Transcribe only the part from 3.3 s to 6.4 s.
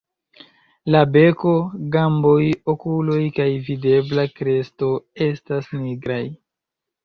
kaj videbla kresto estas nigraj.